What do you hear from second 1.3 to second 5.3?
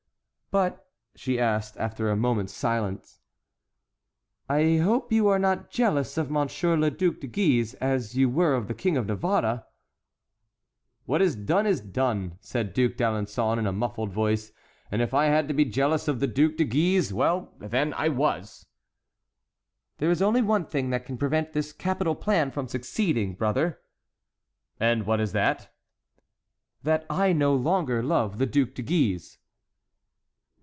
asked after a moment's silence, "I hope you